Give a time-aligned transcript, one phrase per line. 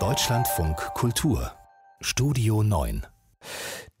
[0.00, 1.52] Deutschlandfunk Kultur
[2.00, 3.06] Studio 9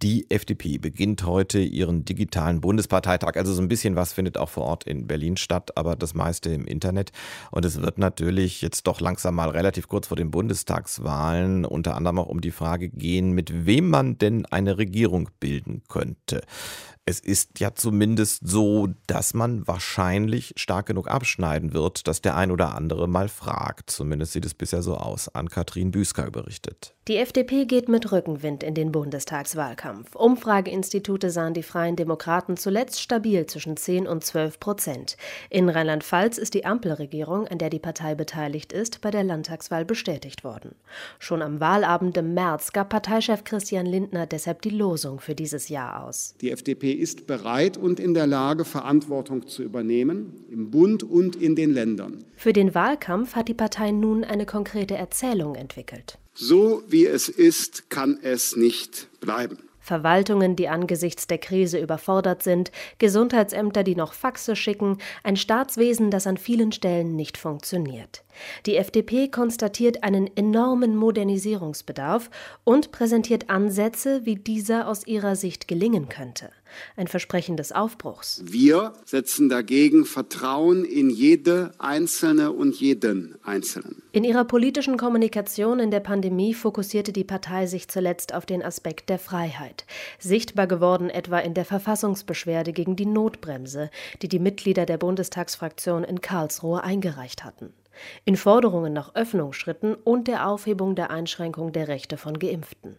[0.02, 3.36] die FDP beginnt heute ihren digitalen Bundesparteitag.
[3.36, 6.50] Also so ein bisschen was findet auch vor Ort in Berlin statt, aber das meiste
[6.50, 7.12] im Internet.
[7.50, 12.18] Und es wird natürlich jetzt doch langsam mal relativ kurz vor den Bundestagswahlen unter anderem
[12.18, 16.42] auch um die Frage gehen, mit wem man denn eine Regierung bilden könnte.
[17.06, 22.50] Es ist ja zumindest so, dass man wahrscheinlich stark genug abschneiden wird, dass der ein
[22.50, 23.90] oder andere mal fragt.
[23.90, 25.28] Zumindest sieht es bisher so aus.
[25.28, 26.94] An Katrin Büsker berichtet.
[27.06, 30.14] Die FDP geht mit Rückenwind in den Bundestagswahlkampf.
[30.14, 35.18] Umfrageinstitute sahen die Freien Demokraten zuletzt stabil zwischen 10 und 12 Prozent.
[35.50, 40.44] In Rheinland-Pfalz ist die Ampelregierung, an der die Partei beteiligt ist, bei der Landtagswahl bestätigt
[40.44, 40.76] worden.
[41.18, 46.04] Schon am Wahlabend im März gab Parteichef Christian Lindner deshalb die Losung für dieses Jahr
[46.04, 46.36] aus.
[46.40, 51.56] Die FDP ist bereit und in der Lage, Verantwortung zu übernehmen, im Bund und in
[51.56, 52.24] den Ländern.
[52.36, 56.18] Für den Wahlkampf hat die Partei nun eine konkrete Erzählung entwickelt.
[56.34, 59.58] So wie es ist, kann es nicht bleiben.
[59.84, 66.26] Verwaltungen, die angesichts der Krise überfordert sind, Gesundheitsämter, die noch Faxe schicken, ein Staatswesen, das
[66.26, 68.24] an vielen Stellen nicht funktioniert.
[68.64, 72.30] Die FDP konstatiert einen enormen Modernisierungsbedarf
[72.64, 76.50] und präsentiert Ansätze, wie dieser aus ihrer Sicht gelingen könnte.
[76.96, 78.42] Ein Versprechen des Aufbruchs.
[78.44, 84.02] Wir setzen dagegen Vertrauen in jede Einzelne und jeden Einzelnen.
[84.12, 89.08] In ihrer politischen Kommunikation in der Pandemie fokussierte die Partei sich zuletzt auf den Aspekt
[89.10, 89.84] der Freiheit.
[90.18, 93.90] Sichtbar geworden etwa in der Verfassungsbeschwerde gegen die Notbremse,
[94.22, 97.72] die die Mitglieder der Bundestagsfraktion in Karlsruhe eingereicht hatten
[98.24, 102.96] in Forderungen nach Öffnungsschritten und der Aufhebung der Einschränkung der Rechte von Geimpften.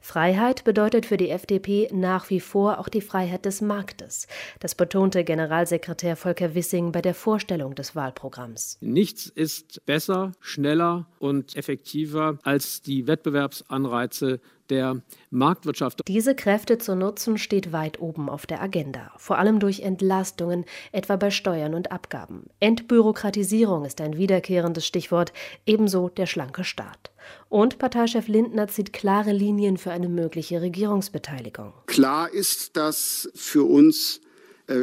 [0.00, 4.26] Freiheit bedeutet für die FDP nach wie vor auch die Freiheit des Marktes.
[4.60, 8.78] Das betonte Generalsekretär Volker Wissing bei der Vorstellung des Wahlprogramms.
[8.80, 16.02] Nichts ist besser, schneller und effektiver als die Wettbewerbsanreize der Marktwirtschaft.
[16.06, 21.16] Diese Kräfte zu nutzen steht weit oben auf der Agenda, vor allem durch Entlastungen, etwa
[21.16, 22.50] bei Steuern und Abgaben.
[22.60, 25.32] Entbürokratisierung ist ein wiederkehrendes Stichwort,
[25.66, 27.10] ebenso der schlanke Staat.
[27.48, 31.72] Und Parteichef Lindner zieht klare Linien für eine mögliche Regierungsbeteiligung.
[31.86, 34.20] Klar ist, dass für uns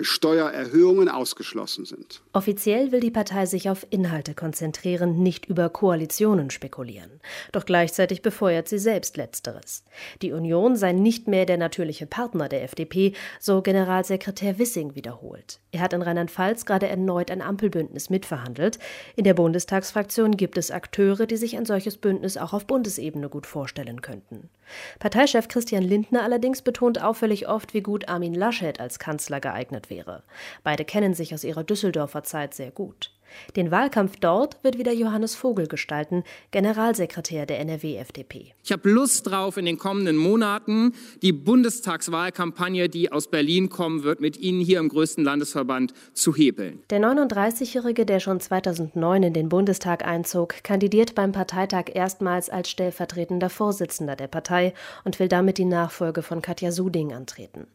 [0.02, 2.24] Steuererhöhungen ausgeschlossen sind.
[2.34, 7.22] Offiziell will die Partei sich auf Inhalte konzentrieren, nicht über Koalitionen spekulieren.
[7.52, 9.84] Doch gleichzeitig befeuert sie selbst Letzteres.
[10.24, 15.60] Die Union sei nicht mehr der natürliche Partner der FDP, so Generalsekretär Wissing wiederholt.
[15.72, 18.80] Er hat in Rheinland-Pfalz gerade erneut ein Ampelbündnis mitverhandelt.
[19.16, 23.46] In der Bundestagsfraktion gibt es Akteure, die sich ein solches Bündnis auch auf Bundesebene gut
[23.46, 24.50] vorstellen könnten.
[24.98, 29.90] Parteichef Christian Lindner allerdings betont auffällig oft, wie gut Armin Laschet als Kanzler geeignet geeignet
[29.90, 30.24] wäre.
[30.64, 33.12] Beide kennen sich aus ihrer Düsseldorfer Zeit sehr gut.
[33.56, 38.54] Den Wahlkampf dort wird wieder Johannes Vogel gestalten, Generalsekretär der NRW-FDP.
[38.64, 44.22] Ich habe Lust drauf, in den kommenden Monaten die Bundestagswahlkampagne, die aus Berlin kommen wird,
[44.22, 46.84] mit Ihnen hier im größten Landesverband zu hebeln.
[46.92, 53.50] Der 39-Jährige, der schon 2009 in den Bundestag einzog, kandidiert beim Parteitag erstmals als stellvertretender
[53.50, 57.68] Vorsitzender der Partei und will damit die Nachfolge von Katja Suding antreten.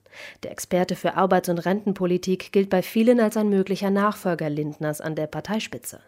[0.43, 5.15] Der Experte für Arbeits- und Rentenpolitik gilt bei vielen als ein möglicher Nachfolger Lindners an
[5.15, 6.01] der Parteispitze.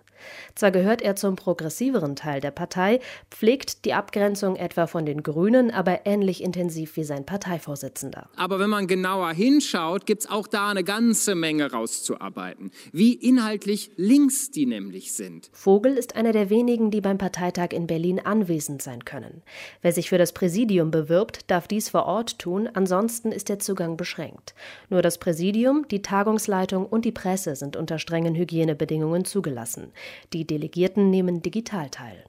[0.55, 3.01] Zwar gehört er zum progressiveren Teil der Partei,
[3.31, 8.29] pflegt die Abgrenzung etwa von den Grünen aber ähnlich intensiv wie sein Parteivorsitzender.
[8.37, 12.71] Aber wenn man genauer hinschaut, gibt es auch da eine ganze Menge rauszuarbeiten.
[12.93, 15.51] Wie inhaltlich links die nämlich sind.
[15.53, 19.43] Vogel ist einer der wenigen, die beim Parteitag in Berlin anwesend sein können.
[19.81, 23.97] Wer sich für das Präsidium bewirbt, darf dies vor Ort tun, ansonsten ist der Zugang
[23.97, 24.55] beschränkt.
[24.91, 29.93] Nur das Präsidium, die Tagungsleitung und die Presse sind unter strengen Hygienebedingungen zugelassen.
[30.33, 32.25] Die Delegierten nehmen digital teil.